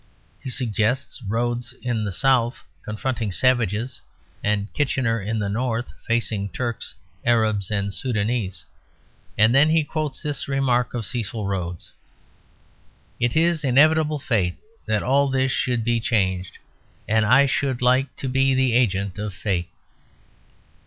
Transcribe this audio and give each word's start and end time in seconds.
He 0.41 0.49
suggests 0.49 1.21
Rhodes 1.21 1.75
in 1.83 2.03
the 2.05 2.11
South 2.11 2.63
confronting 2.83 3.31
savages 3.31 4.01
and 4.43 4.73
Kitchener 4.73 5.21
in 5.21 5.37
the 5.37 5.47
North 5.47 5.93
facing 6.07 6.49
Turks, 6.49 6.95
Arabs, 7.23 7.69
and 7.69 7.93
Soudanese, 7.93 8.65
and 9.37 9.53
then 9.53 9.69
he 9.69 9.83
quotes 9.83 10.19
this 10.23 10.47
remark 10.47 10.95
of 10.95 11.05
Cecil 11.05 11.45
Rhodes: 11.45 11.93
"It 13.19 13.35
is 13.35 13.63
inevitable 13.63 14.17
fate 14.17 14.57
that 14.87 15.03
all 15.03 15.29
this 15.29 15.51
should 15.51 15.83
be 15.83 15.99
changed; 15.99 16.57
and 17.07 17.23
I 17.23 17.45
should 17.45 17.79
like 17.83 18.15
to 18.15 18.27
be 18.27 18.55
the 18.55 18.73
agent 18.73 19.19
of 19.19 19.35
fate." 19.35 19.69